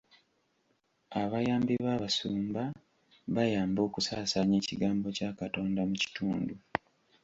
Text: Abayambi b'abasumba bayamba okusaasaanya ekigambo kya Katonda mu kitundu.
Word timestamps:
Abayambi 1.21 1.73
b'abasumba 1.85 2.63
bayamba 3.35 3.79
okusaasaanya 3.87 4.55
ekigambo 4.61 5.07
kya 5.17 5.29
Katonda 5.39 5.81
mu 5.89 5.95
kitundu. 6.01 6.55